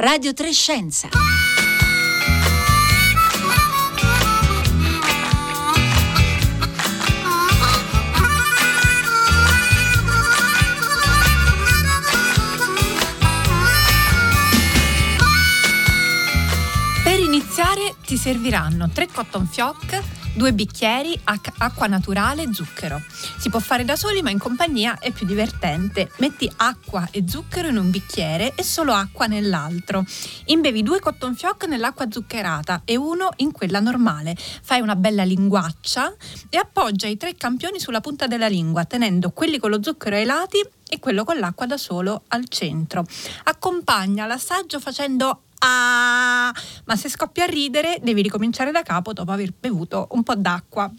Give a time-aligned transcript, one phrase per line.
[0.00, 1.08] Radio Trescenza.
[17.02, 20.00] Per iniziare ti serviranno 3 cotton fioc,
[20.38, 23.02] Due bicchieri, acqua naturale e zucchero.
[23.48, 26.10] Si può fare da soli ma in compagnia è più divertente.
[26.18, 30.04] Metti acqua e zucchero in un bicchiere e solo acqua nell'altro.
[30.44, 34.36] Imbevi due cotton fioc nell'acqua zuccherata e uno in quella normale.
[34.36, 36.14] Fai una bella linguaccia
[36.50, 40.26] e appoggia i tre campioni sulla punta della lingua tenendo quelli con lo zucchero ai
[40.26, 43.06] lati e quello con l'acqua da solo al centro.
[43.44, 46.52] Accompagna l'assaggio facendo ah,
[46.84, 50.92] ma se scoppi a ridere devi ricominciare da capo dopo aver bevuto un po' d'acqua.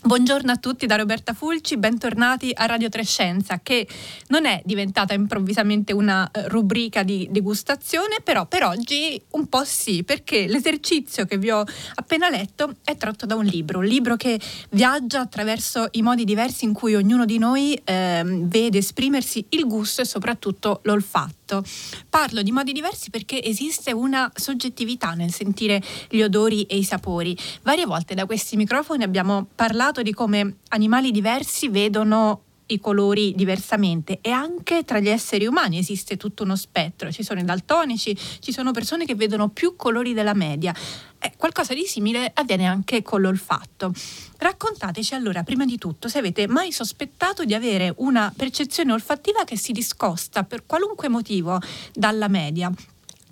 [0.00, 3.86] Buongiorno a tutti da Roberta Fulci, bentornati a Radio Trescenza che
[4.28, 10.04] non è diventata improvvisamente una eh, rubrica di degustazione, però per oggi un po' sì,
[10.04, 11.64] perché l'esercizio che vi ho
[11.96, 16.64] appena letto è tratto da un libro, un libro che viaggia attraverso i modi diversi
[16.64, 21.64] in cui ognuno di noi eh, vede esprimersi il gusto e soprattutto l'olfatto.
[22.08, 27.36] Parlo di modi diversi perché esiste una soggettività nel sentire gli odori e i sapori.
[27.62, 34.18] Varie volte da questi microfoni abbiamo parlato di come animali diversi vedono i colori diversamente
[34.20, 38.52] e anche tra gli esseri umani esiste tutto uno spettro, ci sono i daltonici, ci
[38.52, 40.74] sono persone che vedono più colori della media.
[41.18, 43.92] Eh, qualcosa di simile avviene anche con l'olfatto.
[44.36, 49.56] Raccontateci allora, prima di tutto, se avete mai sospettato di avere una percezione olfattiva che
[49.56, 51.58] si discosta per qualunque motivo
[51.92, 52.72] dalla media.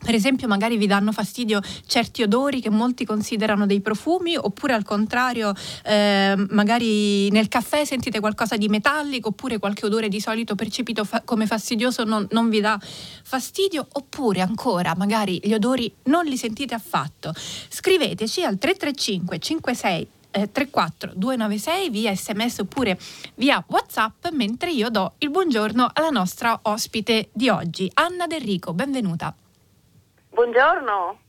[0.07, 4.85] Per esempio, magari vi danno fastidio certi odori che molti considerano dei profumi, oppure al
[4.85, 11.03] contrario, eh, magari nel caffè sentite qualcosa di metallico, oppure qualche odore di solito percepito
[11.03, 16.37] fa- come fastidioso non, non, vi dà fastidio, oppure ancora, magari gli odori non li
[16.37, 17.35] sentite affatto.
[17.69, 22.97] Scriveteci al 335 56 34 296 via sms oppure
[23.37, 29.35] via whatsapp mentre io do il buongiorno alla nostra ospite di oggi Anna D'Enrico benvenuta
[30.37, 31.21] Buongiorno.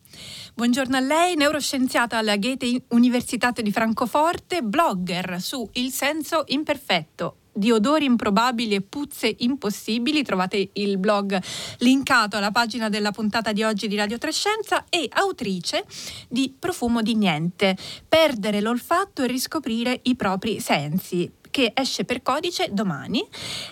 [0.54, 7.72] Buongiorno a lei, neuroscienziata alla Goethe Universitat di Francoforte, blogger su Il senso imperfetto di
[7.72, 10.24] odori improbabili e puzze impossibili.
[10.24, 11.40] Trovate il blog
[11.78, 15.86] linkato alla pagina della puntata di oggi di Radio Trescenza e autrice
[16.28, 17.78] di Profumo di Niente,
[18.10, 23.26] perdere l'olfatto e riscoprire i propri sensi che esce per codice domani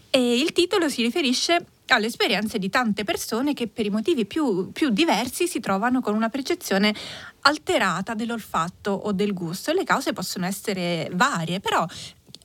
[0.10, 4.72] e il titolo si riferisce alle esperienze di tante persone che per i motivi più,
[4.72, 6.94] più, diversi si trovano con una percezione
[7.42, 11.86] alterata dell'olfatto o del gusto e le cause possono essere varie, però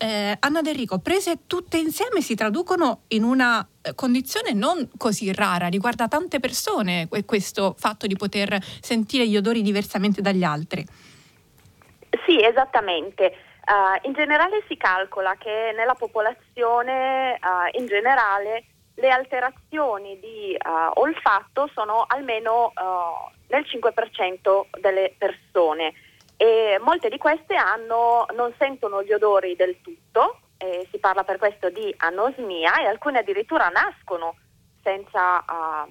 [0.03, 5.67] eh, Anna D'Enrico, prese tutte insieme si traducono in una eh, condizione non così rara,
[5.69, 10.85] riguarda tante persone questo fatto di poter sentire gli odori diversamente dagli altri.
[12.27, 13.33] Sì, esattamente.
[13.71, 18.65] Uh, in generale si calcola che nella popolazione uh, in generale
[19.01, 25.95] le alterazioni di uh, olfatto sono almeno uh, nel 5% delle persone.
[26.37, 31.39] E molte di queste hanno, non sentono gli odori del tutto, e si parla per
[31.39, 34.37] questo di anosmia e alcune addirittura nascono
[34.83, 35.91] senza uh,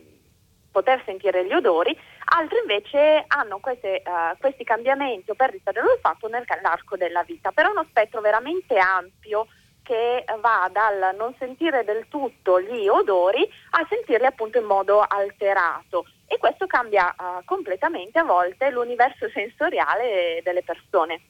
[0.72, 1.96] poter sentire gli odori,
[2.32, 4.04] altre invece hanno queste,
[4.40, 9.48] questi cambiamenti o perdita dell'olfatto nell'arco della vita, però è uno spettro veramente ampio
[9.90, 13.42] che va dal non sentire del tutto gli odori
[13.72, 20.42] a sentirli appunto in modo alterato e questo cambia uh, completamente a volte l'universo sensoriale
[20.44, 21.22] delle persone.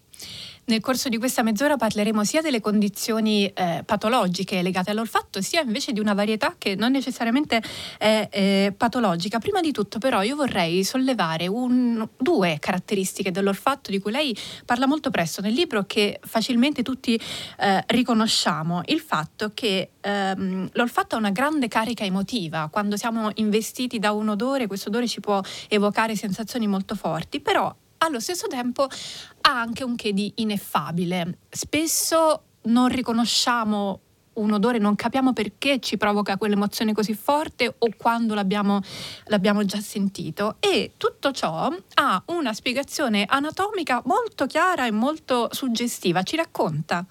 [0.70, 5.94] Nel corso di questa mezz'ora parleremo sia delle condizioni eh, patologiche legate all'olfatto, sia invece
[5.94, 7.60] di una varietà che non necessariamente
[7.98, 9.40] è eh, patologica.
[9.40, 14.86] Prima di tutto, però, io vorrei sollevare un, due caratteristiche dell'olfatto di cui lei parla
[14.86, 17.20] molto presto nel libro, che facilmente tutti
[17.58, 18.84] eh, riconosciamo.
[18.86, 22.70] Il fatto che ehm, l'olfatto ha una grande carica emotiva.
[22.72, 27.76] Quando siamo investiti da un odore, questo odore ci può evocare sensazioni molto forti, però
[28.00, 31.38] allo stesso tempo ha anche un che di ineffabile.
[31.50, 34.02] Spesso non riconosciamo
[34.34, 38.80] un odore, non capiamo perché ci provoca quell'emozione così forte o quando l'abbiamo,
[39.26, 40.56] l'abbiamo già sentito.
[40.60, 46.24] E tutto ciò ha una spiegazione anatomica molto chiara e molto suggestiva.
[46.24, 47.06] Ci racconta?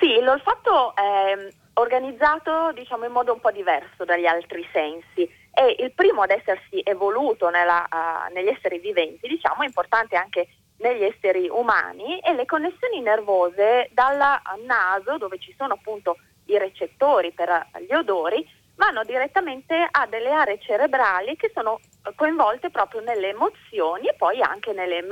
[0.00, 5.92] Sì, l'olfatto è organizzato diciamo, in modo un po' diverso dagli altri sensi è il
[5.92, 10.48] primo ad essersi evoluto nella, uh, negli esseri viventi, diciamo, è importante anche
[10.80, 14.18] negli esseri umani e le connessioni nervose dal
[14.66, 16.18] naso, dove ci sono appunto
[16.48, 21.80] i recettori per gli odori, vanno direttamente a delle aree cerebrali che sono
[22.16, 25.02] coinvolte proprio nelle emozioni e poi anche nelle,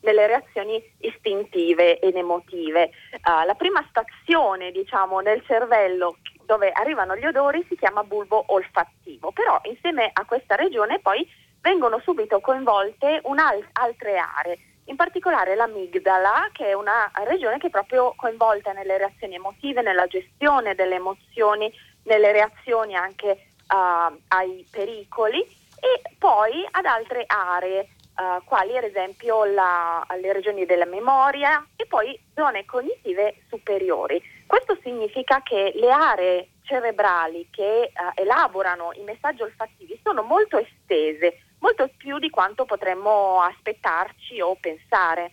[0.00, 2.90] nelle reazioni istintive ed emotive.
[3.24, 9.32] Uh, la prima stazione, diciamo, nel cervello dove arrivano gli odori si chiama bulbo olfattivo,
[9.32, 11.26] però insieme a questa regione poi
[11.60, 13.22] vengono subito coinvolte
[13.72, 19.36] altre aree, in particolare l'amigdala, che è una regione che è proprio coinvolta nelle reazioni
[19.36, 21.72] emotive, nella gestione delle emozioni,
[22.04, 29.44] nelle reazioni anche uh, ai pericoli e poi ad altre aree uh, quali ad esempio
[29.44, 34.22] la, le regioni della memoria e poi zone cognitive superiori.
[34.46, 41.40] Questo significa che le aree cerebrali che uh, elaborano i messaggi olfattivi sono molto estese,
[41.58, 45.32] molto più di quanto potremmo aspettarci o pensare.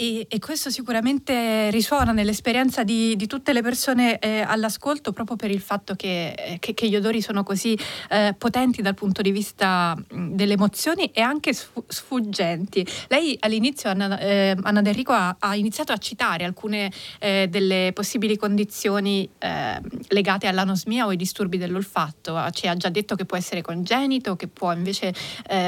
[0.00, 5.50] E, e, questo sicuramente risuona nell'esperienza di, di tutte le persone eh, all'ascolto proprio per
[5.50, 7.76] il fatto che, eh, che, che gli odori sono così
[8.08, 12.86] eh, potenti dal punto di vista mh, delle emozioni e anche sfuggenti.
[13.08, 18.36] Lei all'inizio, Anna, eh, Anna D'Enrico, ha, ha, iniziato a citare alcune eh, delle possibili
[18.36, 19.80] condizioni eh,
[20.10, 22.38] legate all'anosmia o ai disturbi dell'olfatto.
[22.52, 25.12] Ci ha già detto che può essere congenito, che può invece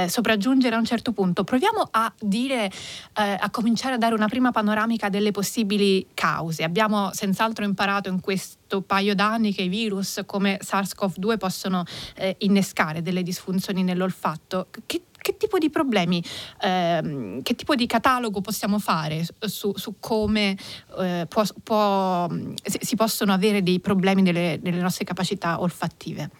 [0.06, 1.42] sopraggiungere a un certo punto.
[1.42, 2.70] Proviamo a dire,
[3.14, 6.62] a cominciare a dare una prima panoramica delle possibili cause.
[6.62, 11.84] Abbiamo senz'altro imparato in questo paio d'anni che i virus come SARS-CoV-2 possono
[12.16, 14.68] eh, innescare delle disfunzioni nell'olfatto.
[14.84, 16.22] Che, che tipo di problemi,
[16.60, 20.56] ehm, che tipo di catalogo possiamo fare su, su come
[20.98, 22.28] eh, può, può,
[22.62, 26.30] si possono avere dei problemi nelle, nelle nostre capacità olfattive?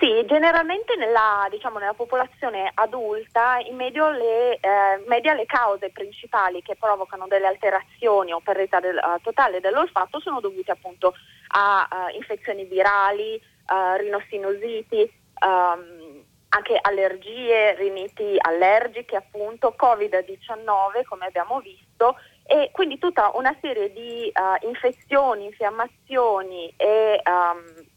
[0.00, 6.62] Sì, generalmente nella, diciamo, nella popolazione adulta in medio le, eh, media le cause principali
[6.62, 11.14] che provocano delle alterazioni o perdita del, uh, totale dell'olfatto sono dovute appunto
[11.48, 15.12] a uh, infezioni virali, uh, rinosinusiti,
[15.44, 22.16] um, anche allergie, riniti allergiche appunto, Covid-19 come abbiamo visto
[22.46, 27.87] e quindi tutta una serie di infezioni, infiammazioni e um,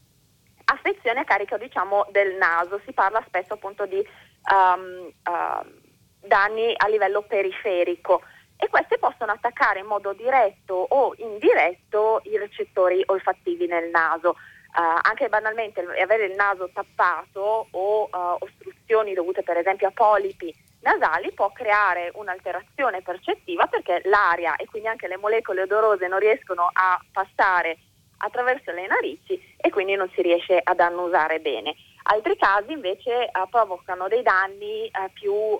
[0.72, 4.04] affezione a carico diciamo, del naso, si parla spesso appunto di
[4.50, 8.22] um, uh, danni a livello periferico
[8.56, 14.36] e queste possono attaccare in modo diretto o indiretto i recettori olfattivi nel naso.
[14.74, 20.50] Uh, anche banalmente avere il naso tappato o uh, ostruzioni dovute per esempio a polipi
[20.80, 26.70] nasali può creare un'alterazione percettiva perché l'aria e quindi anche le molecole odorose non riescono
[26.72, 27.76] a passare
[28.24, 31.74] attraverso le narici e quindi non si riesce ad annusare bene.
[32.04, 35.58] Altri casi invece uh, provocano dei danni uh, più, uh,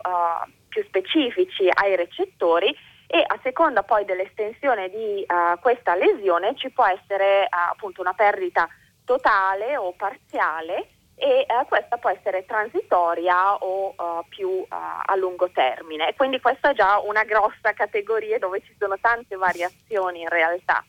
[0.68, 2.74] più, specifici ai recettori
[3.06, 5.26] e a seconda poi dell'estensione di
[5.60, 8.66] questa lesione ci può essere appunto una perdita
[9.04, 13.94] totale o parziale e uh, questa può essere transitoria o
[14.30, 16.14] più a lungo termine.
[16.16, 20.82] Quindi questa è già una grossa categoria dove ci sono tante variazioni in realtà.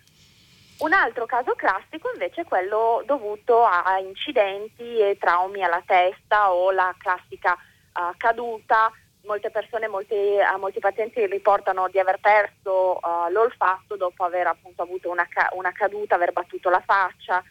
[0.80, 6.72] Un altro caso classico invece è quello dovuto a incidenti e traumi alla testa o
[6.72, 8.92] la classica uh, caduta.
[9.26, 14.82] Molte persone, molti, uh, molti, pazienti riportano di aver perso uh, l'olfatto dopo aver appunto
[14.82, 17.42] avuto una, ca- una, caduta, aver battuto la faccia.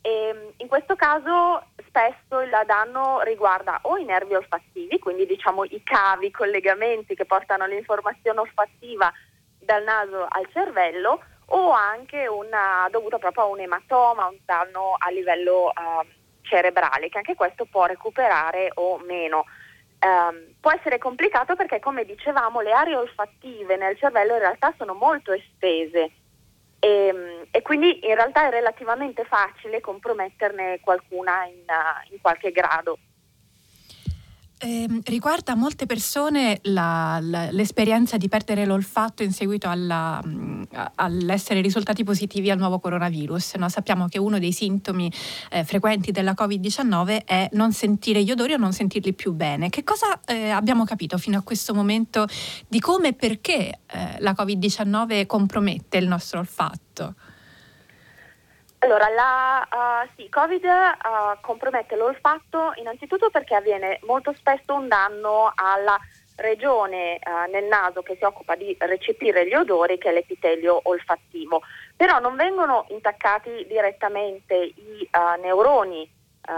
[0.00, 5.64] E, mm, in questo caso spesso il danno riguarda o i nervi olfattivi, quindi diciamo
[5.64, 9.12] i cavi, i collegamenti che portano l'informazione olfattiva
[9.58, 15.10] dal naso al cervello, o anche una, dovuto proprio a un ematoma, un danno a
[15.10, 16.06] livello uh,
[16.42, 19.44] cerebrale, che anche questo può recuperare o meno.
[19.98, 24.94] Um, può essere complicato perché, come dicevamo, le aree olfattive nel cervello in realtà sono
[24.94, 26.10] molto estese
[26.78, 31.64] e, e quindi in realtà è relativamente facile comprometterne qualcuna in,
[32.10, 32.98] in qualche grado.
[34.58, 40.62] Eh, riguarda molte persone la, la, l'esperienza di perdere l'olfatto in seguito alla, mm,
[40.94, 43.56] all'essere risultati positivi al nuovo coronavirus.
[43.56, 43.68] No?
[43.68, 45.12] Sappiamo che uno dei sintomi
[45.50, 49.68] eh, frequenti della Covid-19 è non sentire gli odori o non sentirli più bene.
[49.68, 52.26] Che cosa eh, abbiamo capito fino a questo momento
[52.66, 57.14] di come e perché eh, la Covid-19 compromette il nostro olfatto?
[58.86, 65.50] Allora, la uh, sì, Covid uh, compromette l'olfatto innanzitutto perché avviene molto spesso un danno
[65.56, 65.98] alla
[66.36, 71.62] regione uh, nel naso che si occupa di recepire gli odori, che è l'epitelio olfattivo.
[71.96, 75.08] Però non vengono intaccati direttamente i
[75.40, 76.08] neuroni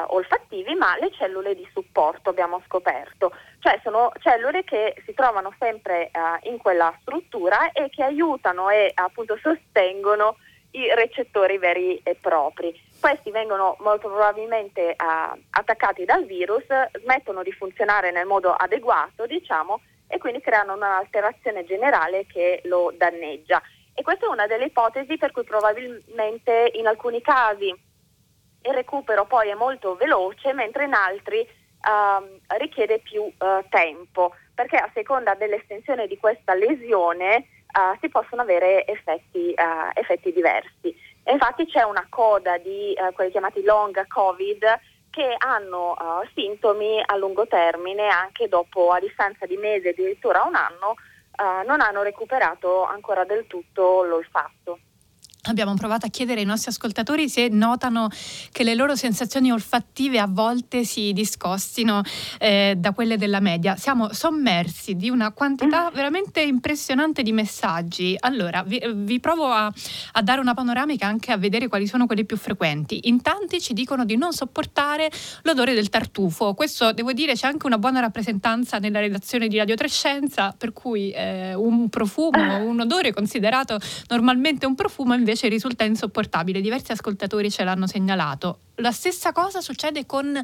[0.09, 3.33] olfattivi, ma le cellule di supporto abbiamo scoperto.
[3.61, 6.11] Cioè sono cellule che si trovano sempre
[6.43, 10.37] in quella struttura e che aiutano e appunto sostengono
[10.73, 12.75] i recettori veri e propri.
[13.01, 16.65] questi vengono molto probabilmente uh, attaccati dal virus,
[17.01, 23.63] smettono di funzionare nel modo adeguato, diciamo, e quindi creano un'alterazione generale che lo danneggia.
[23.95, 27.67] E questa è una delle ipotesi per cui probabilmente in alcuni casi
[28.63, 34.77] il recupero poi è molto veloce, mentre in altri uh, richiede più uh, tempo, perché
[34.77, 39.55] a seconda dell'estensione di questa lesione uh, si possono avere effetti,
[39.95, 40.95] effetti, diversi.
[41.23, 45.95] E infatti c'è una coda di quelli chiamati long COVID che hanno
[46.35, 50.95] sintomi a lungo termine anche dopo, a distanza di mesi, addirittura un anno,
[51.67, 54.79] non hanno recuperato ancora del tutto l'olfatto.
[55.43, 58.11] Abbiamo provato a chiedere ai nostri ascoltatori se notano
[58.51, 62.03] che le loro sensazioni olfattive a volte si discostino
[62.39, 63.77] eh, da quelle della media.
[63.77, 65.95] Siamo sommersi di una quantità mm.
[65.95, 68.17] veramente impressionante di messaggi.
[68.19, 69.73] Allora, vi, vi provo a,
[70.13, 73.09] a, dare una panoramica anche a vedere quali sono quelli più frequenti.
[73.09, 75.09] In tanti ci dicono di non sopportare
[75.43, 76.53] l'odore del tartufo.
[76.55, 81.11] Questo, devo dire, c'è anche una buona rappresentanza nella redazione di Radio Trescenza, per cui
[81.13, 83.79] eh, un profumo, un odore considerato
[84.09, 86.61] normalmente un profumo invece invece risulta insopportabile.
[86.61, 88.61] Diversi ascoltatori ce l'hanno segnalato.
[88.77, 90.41] La stessa cosa succede con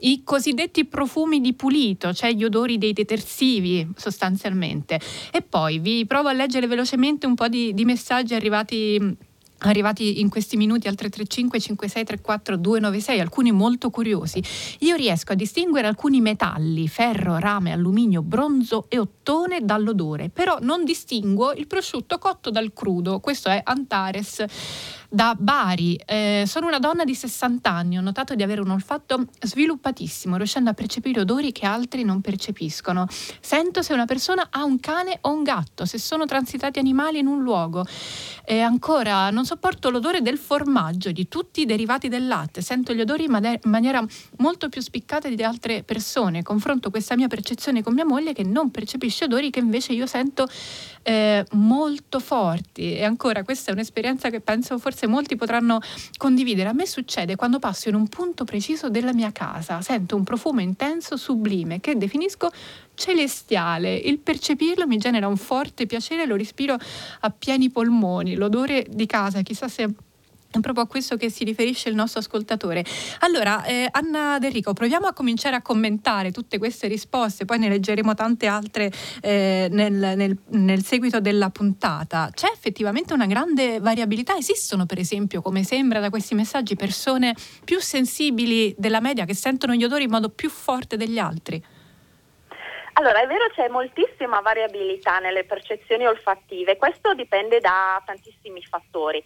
[0.00, 5.00] i cosiddetti profumi di pulito, cioè gli odori dei detersivi sostanzialmente.
[5.30, 9.30] E poi vi provo a leggere velocemente un po' di, di messaggi arrivati
[9.62, 14.42] arrivati in questi minuti al 335 5634 296, alcuni molto curiosi.
[14.80, 20.84] Io riesco a distinguere alcuni metalli, ferro, rame, alluminio, bronzo e ottone dall'odore, però non
[20.84, 23.20] distinguo il prosciutto cotto dal crudo.
[23.20, 24.44] Questo è Antares
[25.12, 26.00] da Bari.
[26.06, 30.70] Eh, sono una donna di 60 anni, ho notato di avere un olfatto sviluppatissimo, riuscendo
[30.70, 33.06] a percepire odori che altri non percepiscono.
[33.40, 37.26] Sento se una persona ha un cane o un gatto, se sono transitati animali in
[37.26, 37.84] un luogo.
[38.44, 42.62] E ancora, non sopporto l'odore del formaggio, di tutti i derivati del latte.
[42.62, 44.02] Sento gli odori in maniera
[44.38, 46.42] molto più spiccata di altre persone.
[46.42, 50.48] Confronto questa mia percezione con mia moglie che non percepisce odori che invece io sento
[51.02, 52.96] eh, molto forti.
[52.96, 55.80] E ancora, questa è un'esperienza che penso forse forse molti potranno
[56.16, 56.68] condividere.
[56.68, 60.60] A me succede quando passo in un punto preciso della mia casa, sento un profumo
[60.60, 62.50] intenso, sublime, che definisco
[62.94, 63.94] celestiale.
[63.94, 66.76] Il percepirlo mi genera un forte piacere, lo respiro
[67.20, 68.34] a pieni polmoni.
[68.34, 69.88] L'odore di casa, chissà se
[70.58, 72.84] è proprio a questo che si riferisce il nostro ascoltatore.
[73.20, 78.14] Allora, eh, Anna D'Enrico, proviamo a cominciare a commentare tutte queste risposte, poi ne leggeremo
[78.14, 78.90] tante altre
[79.20, 82.30] eh, nel, nel, nel, seguito della puntata.
[82.32, 84.36] C'è effettivamente una grande variabilità?
[84.36, 89.74] Esistono, per esempio, come sembra da questi messaggi, persone più sensibili della media che sentono
[89.74, 91.62] gli odori in modo più forte degli altri?
[92.94, 99.24] Allora, è vero, c'è moltissima variabilità nelle percezioni olfattive, questo dipende da tantissimi fattori.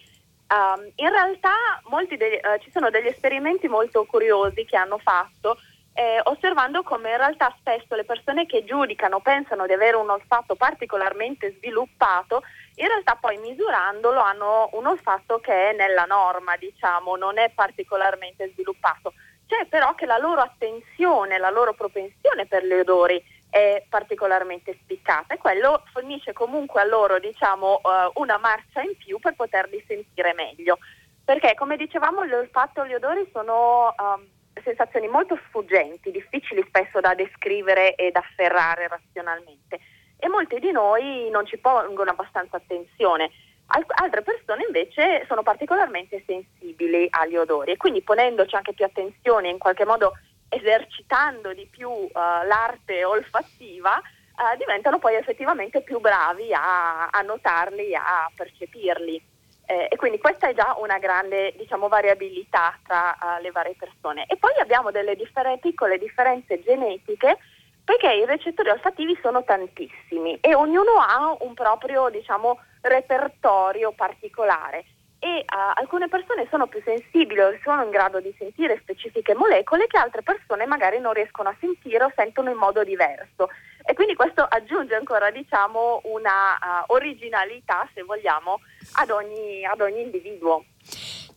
[0.48, 1.82] Um, in realtà
[2.16, 5.56] de- uh, ci sono degli esperimenti molto curiosi che hanno fatto
[5.96, 10.54] eh, osservando come in realtà spesso le persone che giudicano pensano di avere un olfatto
[10.54, 12.42] particolarmente sviluppato,
[12.74, 18.50] in realtà poi misurandolo hanno un olfatto che è nella norma, diciamo, non è particolarmente
[18.52, 19.14] sviluppato.
[19.46, 23.22] C'è però che la loro attenzione, la loro propensione per gli odori
[23.56, 29.18] è particolarmente spiccata e quello fornisce comunque a loro diciamo, uh, una marcia in più
[29.18, 30.76] per poterli sentire meglio.
[31.24, 34.26] Perché come dicevamo l'olfatto e gli odori sono um,
[34.62, 39.80] sensazioni molto sfuggenti, difficili spesso da descrivere ed afferrare razionalmente
[40.18, 43.30] e molti di noi non ci pongono abbastanza attenzione.
[43.68, 49.48] Al- altre persone invece sono particolarmente sensibili agli odori e quindi ponendoci anche più attenzione
[49.48, 50.12] in qualche modo
[50.48, 57.94] esercitando di più uh, l'arte olfattiva, uh, diventano poi effettivamente più bravi a, a notarli,
[57.94, 59.34] a percepirli.
[59.68, 64.24] Eh, e quindi questa è già una grande diciamo, variabilità tra uh, le varie persone.
[64.26, 67.36] E poi abbiamo delle differ- piccole differenze genetiche
[67.84, 74.84] perché i recettori olfattivi sono tantissimi e ognuno ha un proprio diciamo, repertorio particolare
[75.18, 79.86] e uh, alcune persone sono più sensibili o sono in grado di sentire specifiche molecole
[79.86, 83.48] che altre persone magari non riescono a sentire o sentono in modo diverso.
[83.84, 88.60] E quindi questo aggiunge ancora diciamo, una uh, originalità, se vogliamo,
[88.94, 90.64] ad ogni, ad ogni individuo.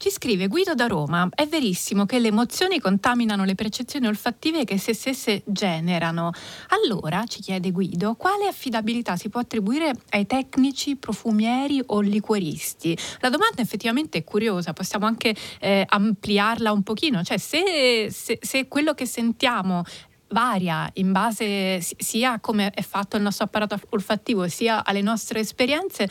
[0.01, 4.77] Ci scrive Guido da Roma, è verissimo che le emozioni contaminano le percezioni olfattive che
[4.77, 6.31] se stesse generano.
[6.69, 12.97] Allora, ci chiede Guido, quale affidabilità si può attribuire ai tecnici, profumieri o liquoristi?
[13.19, 18.69] La domanda effettivamente è curiosa, possiamo anche eh, ampliarla un pochino, cioè se, se, se
[18.69, 19.83] quello che sentiamo
[20.29, 25.39] varia in base sia a come è fatto il nostro apparato olfattivo sia alle nostre
[25.39, 26.07] esperienze,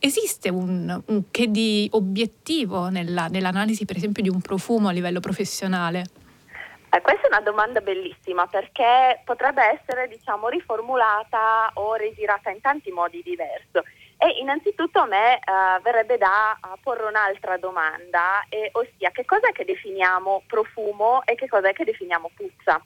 [0.00, 5.20] esiste un, un che di obiettivo nella, nell'analisi per esempio di un profumo a livello
[5.20, 6.04] professionale?
[6.90, 12.90] Eh, questa è una domanda bellissima perché potrebbe essere diciamo, riformulata o rigirata in tanti
[12.90, 13.96] modi diversi.
[14.20, 15.40] E innanzitutto a me eh,
[15.82, 21.46] verrebbe da uh, porre un'altra domanda, e, ossia che cos'è che definiamo profumo e che
[21.46, 22.82] cos'è che definiamo puzza?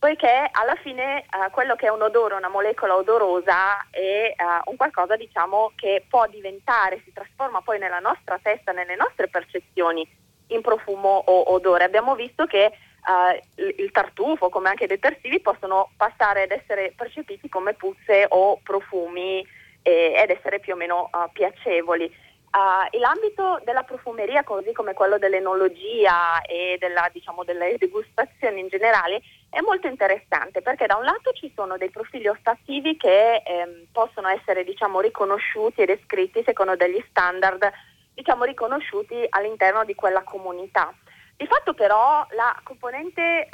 [0.00, 4.76] Poiché alla fine uh, quello che è un odore, una molecola odorosa, è uh, un
[4.76, 10.08] qualcosa diciamo, che può diventare, si trasforma poi nella nostra testa, nelle nostre percezioni
[10.46, 11.84] in profumo o odore.
[11.84, 17.50] Abbiamo visto che uh, il tartufo, come anche i detersivi, possono passare ad essere percepiti
[17.50, 19.46] come puzze o profumi
[19.82, 22.10] eh, ed essere più o meno uh, piacevoli.
[22.50, 29.22] Uh, l'ambito della profumeria, così come quello dell'enologia e della, diciamo, delle degustazioni in generale,
[29.48, 34.26] è molto interessante perché da un lato ci sono dei profili olfattivi che ehm, possono
[34.26, 37.70] essere diciamo, riconosciuti e descritti secondo degli standard
[38.14, 40.92] diciamo, riconosciuti all'interno di quella comunità.
[41.36, 43.48] Di fatto però la componente eh,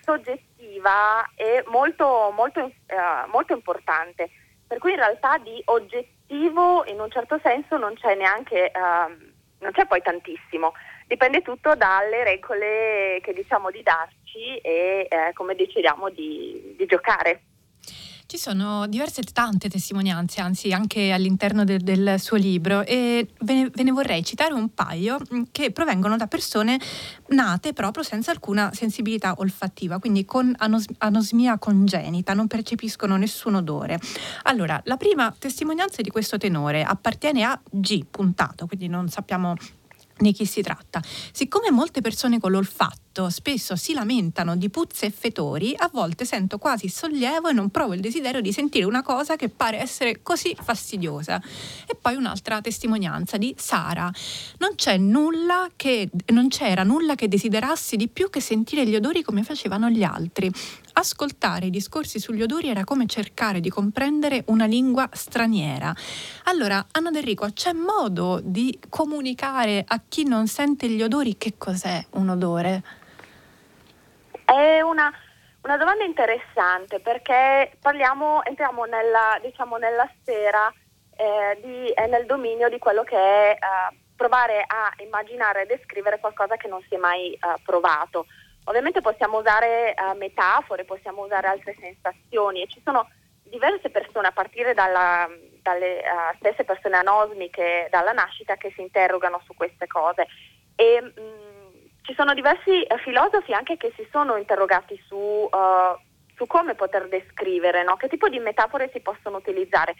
[0.00, 4.30] soggettiva è molto, molto, eh, molto importante,
[4.66, 5.62] per cui in realtà di
[6.26, 8.72] oggettivo in un certo senso non c'è neanche, eh,
[9.58, 10.72] non c'è poi tantissimo,
[11.06, 17.42] dipende tutto dalle regole che diciamo di darci e eh, come decidiamo di, di giocare.
[18.28, 23.70] Ci sono diverse, tante testimonianze, anzi anche all'interno de- del suo libro e ve ne,
[23.72, 26.76] ve ne, vorrei citare un paio mm, che provengono da persone
[27.28, 34.00] nate proprio senza alcuna sensibilità olfattiva, quindi con anos- anosmia congenita, non percepiscono nessun odore.
[34.42, 39.54] Allora, la prima testimonianza di questo tenore appartiene a G puntato, quindi non sappiamo
[40.18, 41.02] di chi si tratta.
[41.32, 46.58] Siccome molte persone con l'olfatto spesso si lamentano di puzze e fetori, a volte sento
[46.58, 50.56] quasi sollievo e non provo il desiderio di sentire una cosa che pare essere così
[50.60, 51.40] fastidiosa.
[51.86, 54.10] E poi un'altra testimonianza di Sara.
[54.58, 59.22] Non, c'è nulla che, non c'era nulla che desiderassi di più che sentire gli odori
[59.22, 60.50] come facevano gli altri.
[60.98, 65.92] Ascoltare i discorsi sugli odori era come cercare di comprendere una lingua straniera.
[66.44, 72.02] Allora, Anna D'Enrico, c'è modo di comunicare a chi non sente gli odori che cos'è
[72.12, 72.82] un odore?
[74.42, 75.12] È una,
[75.64, 80.72] una domanda interessante perché parliamo, entriamo nella, diciamo, nella sfera
[81.14, 86.20] eh, di, eh, nel dominio di quello che è eh, provare a immaginare e descrivere
[86.20, 88.24] qualcosa che non si è mai eh, provato.
[88.68, 93.08] Ovviamente possiamo usare uh, metafore, possiamo usare altre sensazioni e ci sono
[93.44, 95.28] diverse persone a partire dalla,
[95.62, 100.26] dalle uh, stesse persone anosmiche dalla nascita che si interrogano su queste cose
[100.74, 105.48] e mh, mm, ci sono diversi uh, filosofi anche che si sono interrogati su,
[106.34, 107.94] su come poter descrivere, no?
[107.94, 109.94] che tipo di metafore si possono utilizzare.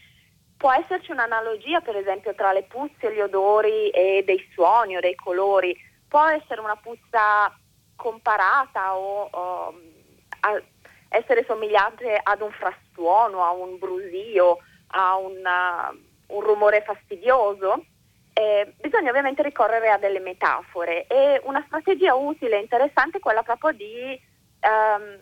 [0.57, 5.15] Può esserci un'analogia per esempio tra le puzze, gli odori e dei suoni o dei
[5.15, 5.77] colori,
[6.09, 7.55] può essere una puzza
[7.97, 9.75] comparata o, o
[11.09, 15.95] essere somigliante ad un frastuono, a un brusio, a una,
[16.29, 17.85] un rumore fastidioso,
[18.33, 21.07] eh, bisogna ovviamente ricorrere a delle metafore.
[21.07, 24.21] E una strategia utile e interessante è quella proprio di
[24.61, 25.19] ehm,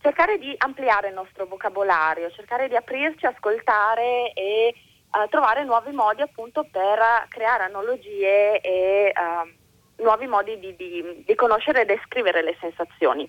[0.00, 6.22] cercare di ampliare il nostro vocabolario, cercare di aprirci, ascoltare e eh, trovare nuovi modi
[6.22, 9.56] appunto per creare analogie e eh,
[9.98, 13.28] nuovi modi di, di, di, conoscere e descrivere le sensazioni.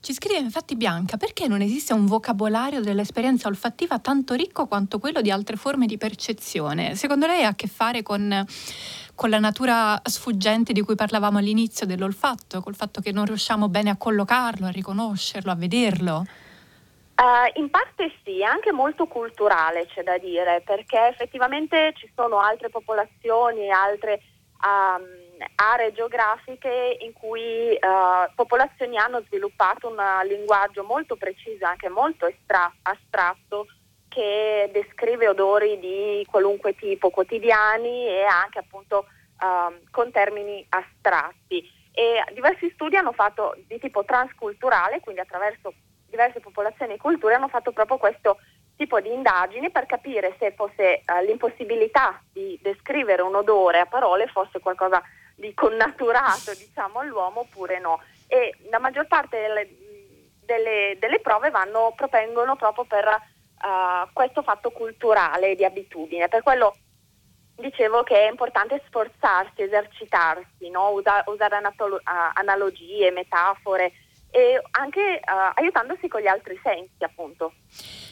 [0.00, 5.20] Ci scrive infatti Bianca, perché non esiste un vocabolario dell'esperienza olfattiva tanto ricco quanto quello
[5.20, 6.94] di altre forme di percezione?
[6.94, 8.44] Secondo lei ha a che fare con,
[9.14, 13.90] con la natura sfuggente di cui parlavamo all'inizio dell'olfatto, col fatto che non riusciamo bene
[13.90, 16.24] a collocarlo, a riconoscerlo, a vederlo?
[17.20, 22.70] Uh, in parte sì, anche molto culturale c'è da dire, perché effettivamente ci sono altre
[22.70, 24.22] popolazioni, altre
[24.62, 25.19] um,
[25.54, 32.72] aree geografiche in cui uh, popolazioni hanno sviluppato un linguaggio molto preciso, anche molto estra-
[32.82, 33.66] astratto,
[34.08, 39.06] che descrive odori di qualunque tipo quotidiani e anche appunto
[39.40, 41.78] uh, con termini astratti.
[41.92, 45.72] E diversi studi hanno fatto di tipo transculturale, quindi attraverso
[46.08, 48.38] diverse popolazioni e culture, hanno fatto proprio questo
[48.76, 54.26] tipo di indagini per capire se fosse uh, l'impossibilità di descrivere un odore a parole
[54.26, 55.02] fosse qualcosa
[55.40, 58.00] di connaturato diciamo, all'uomo oppure no.
[58.28, 59.68] E la maggior parte delle,
[60.44, 66.28] delle, delle prove vanno, propengono proprio per uh, questo fatto culturale di abitudine.
[66.28, 66.76] Per quello
[67.56, 70.90] dicevo che è importante sforzarsi, esercitarsi, no?
[70.90, 72.00] Usa, usare uh,
[72.34, 73.92] analogie, metafore,
[74.30, 77.52] e anche uh, aiutandosi con gli altri sensi appunto.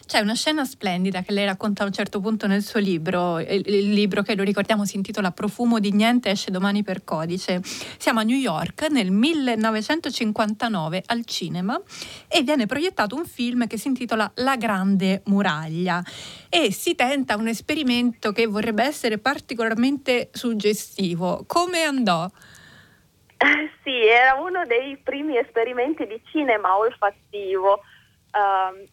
[0.09, 3.63] C'è una scena splendida che lei racconta a un certo punto nel suo libro, il,
[3.67, 7.61] il, libro che lo ricordiamo si intitola Profumo di niente, esce domani per codice.
[7.63, 11.79] Siamo a New York nel 1959 al cinema
[12.27, 16.03] e viene proiettato un film che si intitola La Grande Muraglia
[16.49, 21.45] e si tenta un esperimento che vorrebbe essere particolarmente suggestivo.
[21.47, 22.27] Come andò?
[23.83, 27.81] sì, era uno dei primi esperimenti di cinema olfattivo.
[28.33, 28.85] Um,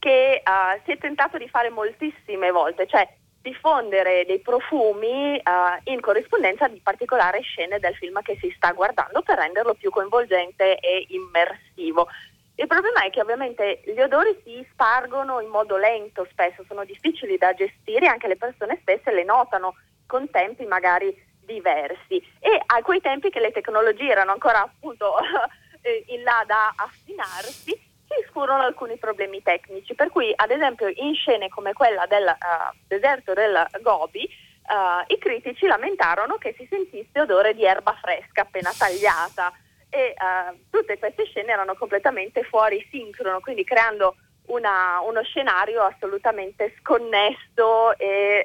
[0.00, 3.06] che uh, si è tentato di fare moltissime volte, cioè
[3.42, 9.22] diffondere dei profumi uh, in corrispondenza di particolari scene del film che si sta guardando
[9.22, 12.08] per renderlo più coinvolgente e immersivo.
[12.56, 17.38] Il problema è che ovviamente gli odori si spargono in modo lento spesso, sono difficili
[17.38, 22.16] da gestire, anche le persone stesse le notano con tempi magari diversi.
[22.38, 25.14] E a quei tempi che le tecnologie erano ancora appunto
[26.06, 31.48] in là da affinarsi, ci furono alcuni problemi tecnici, per cui ad esempio in scene
[31.48, 34.28] come quella del uh, deserto del Gobi,
[34.68, 39.52] uh, i critici lamentarono che si sentisse odore di erba fresca appena tagliata.
[39.92, 46.74] E uh, tutte queste scene erano completamente fuori sincrono, quindi creando una, uno scenario assolutamente
[46.80, 48.44] sconnesso e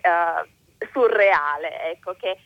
[0.91, 2.37] surreale, ecco, che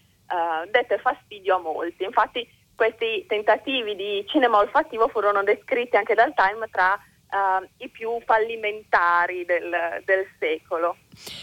[0.72, 2.04] dette fastidio a molti.
[2.04, 6.98] Infatti questi tentativi di cinema olfattivo furono descritti anche dal Time tra
[7.30, 9.70] uh, i più fallimentari del,
[10.06, 10.98] del, secolo.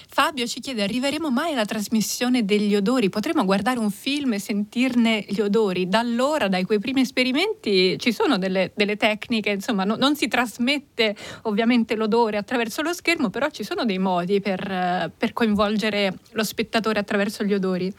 [0.09, 3.11] Fabio ci chiede, arriveremo mai alla trasmissione degli odori?
[3.11, 5.89] Potremo guardare un film e sentirne gli odori?
[5.89, 10.29] Da allora, dai quei primi esperimenti, ci sono delle, delle tecniche, insomma, no, non si
[10.29, 16.45] trasmette ovviamente l'odore attraverso lo schermo, però ci sono dei modi per, per coinvolgere lo
[16.45, 17.93] spettatore attraverso gli odori.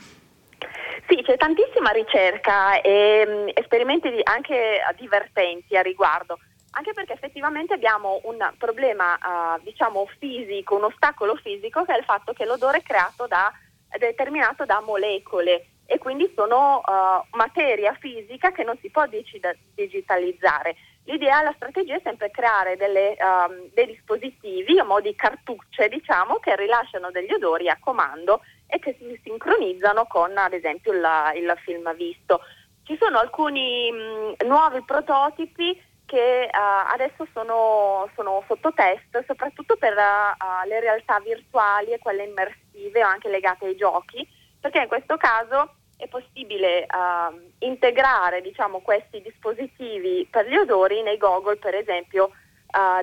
[1.07, 6.37] Sì, c'è tantissima ricerca e um, esperimenti anche divertenti a riguardo
[6.71, 12.03] anche perché effettivamente abbiamo un problema uh, diciamo fisico, un ostacolo fisico che è il
[12.03, 13.51] fatto che l'odore è da,
[13.97, 20.75] determinato da molecole e quindi sono uh, materia fisica che non si può digita- digitalizzare.
[21.05, 26.35] L'idea, la strategia è sempre creare delle, um, dei dispositivi a mo' di cartucce diciamo
[26.35, 31.51] che rilasciano degli odori a comando e che si sincronizzano con ad esempio la, il
[31.63, 32.41] film visto.
[32.83, 39.93] Ci sono alcuni mh, nuovi prototipi che uh, adesso sono, sono, sotto test, soprattutto per
[39.93, 44.25] uh, le realtà virtuali e quelle immersive o anche legate ai giochi,
[44.59, 51.17] perché in questo caso è possibile uh, integrare diciamo, questi dispositivi per gli odori nei
[51.17, 52.31] goggle, per esempio,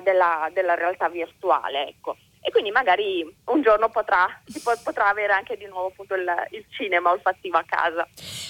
[0.03, 1.87] della, della, realtà virtuale.
[1.87, 4.27] Ecco e quindi magari un giorno potrà,
[4.83, 8.07] potrà avere anche di nuovo appunto il, il, cinema olfattivo a casa.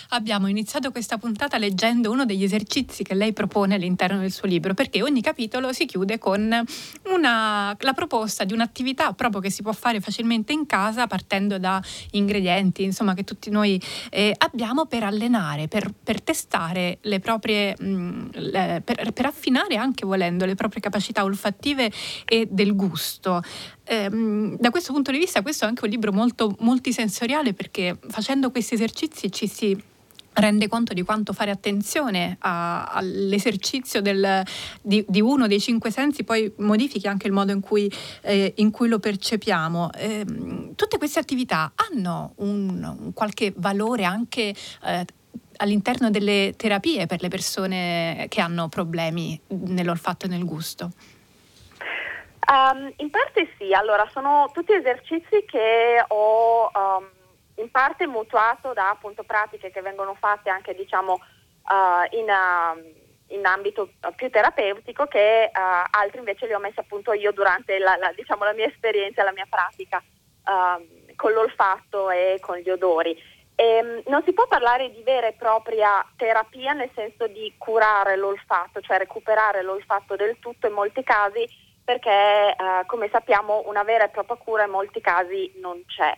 [0.10, 4.74] Abbiamo iniziato questa puntata leggendo uno degli esercizi che lei propone all'interno del suo libro,
[4.74, 6.66] perché ogni capitolo si chiude con
[7.06, 11.82] una, la proposta di un'attività proprio che si può fare facilmente in casa partendo da
[12.12, 13.82] ingredienti, insomma, che tutti noi
[14.12, 19.78] eh, abbiamo per allenare, per, per testare le proprie, mh, mm, le, per, per affinare
[19.78, 21.90] anche volendo le proprie capacità olfattive
[22.26, 23.42] e del gusto
[23.86, 28.52] ehm, da questo punto di vista questo è anche un libro molto multisensoriale perché facendo
[28.52, 29.84] questi esercizi ci si
[30.36, 34.44] rende conto di quanto fare attenzione a, all'esercizio del,
[34.82, 38.72] di, di, uno dei cinque sensi poi modifichi anche il modo in cui, eh, in
[38.72, 39.92] cui lo percepiamo.
[39.94, 40.26] Eh,
[40.76, 45.06] tutte queste attività hanno un, un qualche valore anche eh,
[45.58, 50.92] all'interno delle terapie per le persone che hanno problemi nell'olfatto e nel gusto.
[52.48, 57.10] Um, in parte sì, allora sono tutti esercizi che ho um,
[57.56, 63.46] in parte mutuato da appunto pratiche che vengono fatte anche diciamo uh, in, uh, in,
[63.46, 68.12] ambito più terapeutico che uh, altri invece li ho messi appunto io durante la, la,
[68.14, 70.04] diciamo, la mia esperienza, la mia pratica
[71.16, 73.18] con l'olfatto e con gli odori.
[73.56, 78.80] E, non si può parlare di vera e propria terapia nel senso di curare l'olfatto,
[78.82, 81.48] cioè recuperare l'olfatto del tutto in molti casi
[81.86, 82.56] perché eh,
[82.88, 86.14] come sappiamo una vera e propria cura in molti casi non c'è.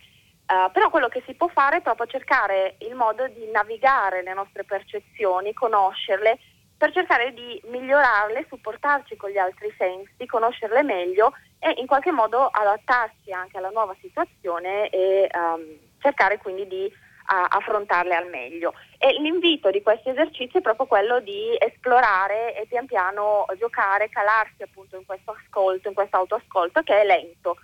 [0.47, 4.33] Uh, però quello che si può fare è proprio cercare il modo di navigare le
[4.33, 6.39] nostre percezioni, conoscerle,
[6.77, 12.45] per cercare di migliorarle, supportarci con gli altri sensi, conoscerle meglio e in qualche modo
[12.45, 15.65] adattarsi anche alla nuova situazione e um,
[15.99, 16.93] cercare quindi di
[17.29, 18.73] a affrontarle al meglio.
[18.97, 24.63] E l'invito di questi esercizi è proprio quello di esplorare e pian piano giocare, calarsi
[24.63, 27.57] appunto in questo ascolto, in questo autoascolto che è lento.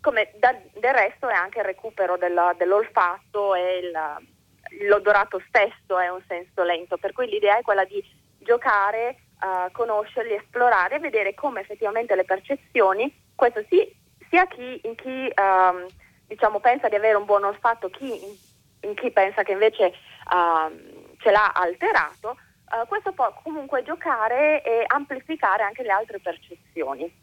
[0.00, 6.08] Come da, del resto è anche il recupero del, dell'olfatto e il, l'odorato stesso è
[6.08, 8.02] un senso lento, per cui l'idea è quella di
[8.38, 13.90] giocare uh, conoscerli, esplorare e vedere come effettivamente le percezioni, questo sì,
[14.28, 15.86] sia chi, in chi um,
[16.26, 18.36] diciamo, pensa di avere un buon olfatto, chi, in,
[18.94, 22.36] chi pensa che invece uh, ce l'ha alterato,
[22.70, 27.22] uh, questo può comunque giocare e amplificare anche le altre percezioni.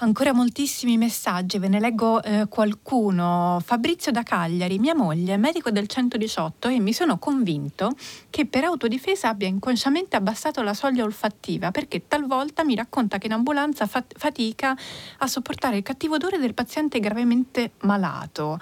[0.00, 3.60] Ancora moltissimi messaggi, ve ne leggo eh, qualcuno.
[3.64, 7.90] Fabrizio da Cagliari, mia moglie è medico del 118 e mi sono convinto
[8.30, 13.32] che per autodifesa abbia inconsciamente abbassato la soglia olfattiva perché talvolta mi racconta che in
[13.32, 14.76] ambulanza fa- fatica
[15.18, 18.60] a sopportare il cattivo odore del paziente gravemente malato.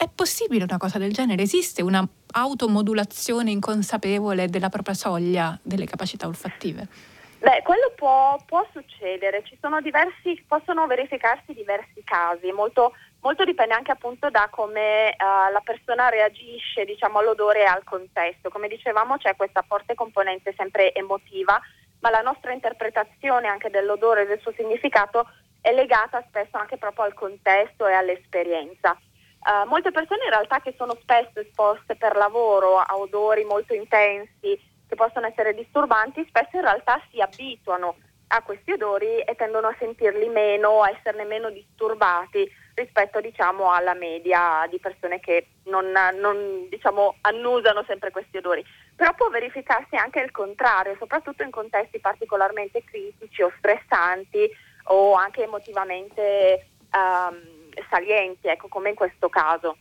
[0.00, 1.42] È possibile una cosa del genere?
[1.42, 6.88] Esiste una automodulazione inconsapevole della propria soglia delle capacità olfattive?
[7.36, 9.44] Beh, quello può, può succedere,
[9.82, 16.08] diversi, possono verificarsi diversi casi, molto, molto, dipende anche appunto da come uh, la persona
[16.08, 18.48] reagisce diciamo, all'odore e al contesto.
[18.48, 21.60] Come dicevamo c'è questa forte componente sempre emotiva,
[22.00, 25.28] ma la nostra interpretazione anche dell'odore e del suo significato
[25.60, 28.98] è legata spesso anche proprio al contesto e all'esperienza.
[29.40, 34.60] Uh, molte persone in realtà che sono spesso esposte per lavoro a odori molto intensi,
[34.86, 37.96] che possono essere disturbanti, spesso in realtà si abituano
[38.32, 43.94] a questi odori e tendono a sentirli meno, a esserne meno disturbati rispetto diciamo, alla
[43.94, 48.64] media di persone che non, non diciamo, annusano sempre questi odori.
[48.94, 54.48] Però può verificarsi anche il contrario, soprattutto in contesti particolarmente critici o stressanti
[54.84, 59.76] o anche emotivamente um, salienti, ecco, come in questo caso.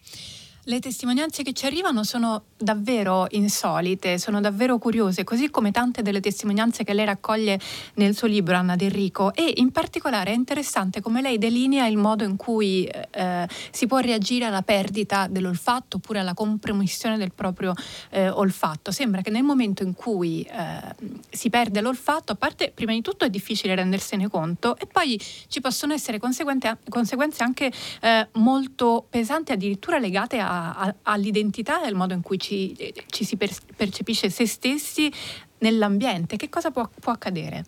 [0.70, 6.20] Le testimonianze che ci arrivano sono davvero insolite, sono davvero curiose, così come tante delle
[6.20, 7.60] testimonianze che lei raccoglie
[7.96, 12.24] nel suo libro Anna D'Enrico e in particolare è interessante come lei delinea il modo
[12.24, 17.74] in cui eh, si può reagire alla perdita dell'olfatto oppure alla compromissione del proprio
[18.12, 18.92] eh, olfatto.
[18.92, 20.96] Sembra che nel momento in cui eh,
[21.32, 25.62] si perde l'olfatto, a parte prima di tutto è difficile rendersene conto e poi ci
[25.62, 30.58] possono essere conseguenze anche eh, molto pesanti, addirittura legate a
[31.04, 32.76] all'identità e al modo in cui ci,
[33.08, 35.12] ci si per, percepisce se stessi
[35.60, 36.38] nell'ambiente.
[36.38, 37.64] Che cosa può, può accadere?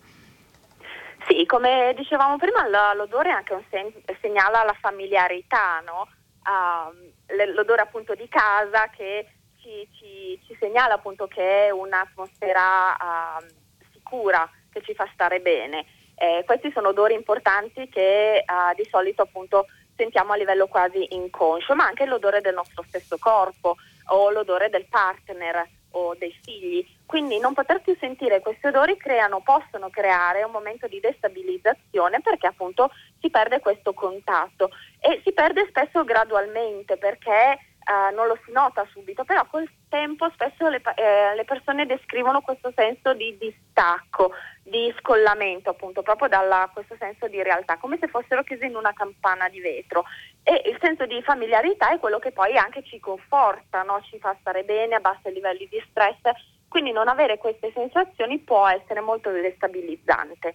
[1.26, 6.08] Sì, come dicevamo prima, l'odore è anche un sen- segnala la familiarità, no?
[6.44, 9.26] uh, l'odore appunto di casa che
[9.60, 13.44] ci, ci, ci, segnala appunto che è un'atmosfera uh,
[13.92, 15.86] sicura, che ci fa stare bene.
[16.14, 19.66] Eh, questi sono odori importanti che uh, di solito appunto
[20.02, 24.86] sentiamo a livello quasi inconscio, ma anche l'odore del nostro stesso corpo o l'odore del
[24.86, 26.84] partner o dei figli.
[27.06, 32.48] Quindi non poter più sentire questi odori creano, possono creare un momento di destabilizzazione perché
[32.48, 38.52] appunto si perde questo contatto e si perde spesso gradualmente perché Uh, non lo si
[38.52, 44.30] nota subito, però col tempo spesso le, eh, le, persone descrivono questo senso di distacco,
[44.62, 48.92] di scollamento appunto proprio da questo senso di realtà, come se fossero chiuse in una
[48.92, 50.04] campana di vetro
[50.44, 54.00] e il senso di familiarità è quello che poi anche ci conforta, no?
[54.02, 56.20] ci fa stare bene, abbassa i livelli di stress,
[56.68, 60.54] quindi non avere queste sensazioni può essere molto destabilizzante.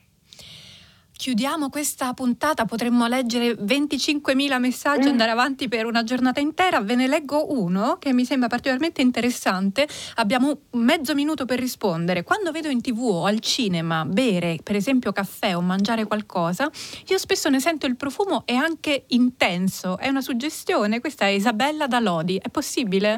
[1.18, 5.12] Chiudiamo questa puntata, potremmo leggere 25.000 messaggi e mm.
[5.12, 6.80] andare avanti per una giornata intera.
[6.80, 9.88] Ve ne leggo uno che mi sembra particolarmente interessante.
[10.18, 12.22] Abbiamo mezzo minuto per rispondere.
[12.22, 16.70] Quando vedo in tv o al cinema bere, per esempio, caffè o mangiare qualcosa,
[17.08, 19.98] io spesso ne sento il profumo e anche intenso.
[19.98, 21.00] È una suggestione.
[21.00, 22.38] Questa è Isabella da Lodi.
[22.38, 23.18] È possibile?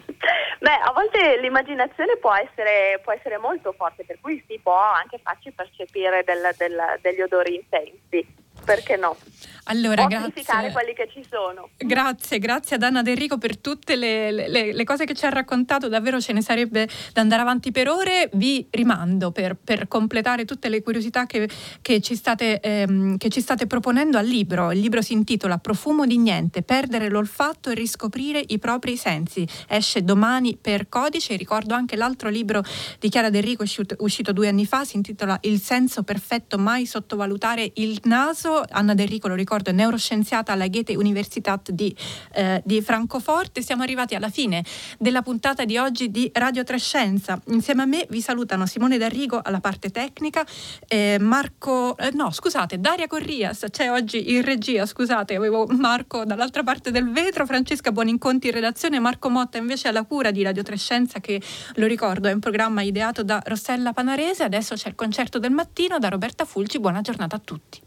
[0.60, 5.18] Beh, a volte l'immaginazione può essere, può essere, molto forte, per cui si può anche
[5.22, 9.16] farci percepire del, del, degli odori intensi perché no?
[9.64, 10.72] Allora, grazie.
[10.72, 11.70] quelli che ci sono.
[11.78, 15.88] Grazie, grazie ad Anna D'Enrico per tutte le, le, le, cose che ci ha raccontato,
[15.88, 18.28] davvero ce ne sarebbe da andare avanti per ore.
[18.34, 21.48] Vi rimando per, per completare tutte le curiosità che,
[21.80, 24.70] che, ci state, ehm, che, ci state, proponendo al libro.
[24.70, 29.48] Il libro si intitola Profumo di niente, perdere l'olfatto e riscoprire i propri sensi.
[29.66, 31.36] Esce domani per codice.
[31.36, 32.62] Ricordo anche l'altro libro
[32.98, 37.70] di Chiara D'Enrico uscito, uscito due anni fa, si intitola Il senso perfetto, mai sottovalutare
[37.76, 41.94] il naso Anna Del Rico, lo ricordo, è neuroscienziata alla Goethe Universität di,
[42.32, 43.62] eh, di, Francoforte.
[43.62, 44.64] Siamo arrivati alla fine
[44.98, 47.40] della puntata di oggi di Radio Trescenza.
[47.48, 50.46] Insieme a me vi salutano Simone D'Arrigo alla parte tecnica,
[50.86, 56.62] eh, Marco, eh, no scusate, Daria Corrias, c'è oggi in regia, scusate, avevo Marco dall'altra
[56.62, 61.20] parte del vetro, Francesca Buoninconti in redazione, Marco Motta invece alla cura di Radio Trescenza
[61.20, 61.40] che
[61.74, 64.42] lo ricordo è un programma ideato da Rossella Panarese.
[64.42, 66.78] Adesso c'è il concerto del mattino da Roberta Fulci.
[66.78, 67.83] Buona giornata a tutti.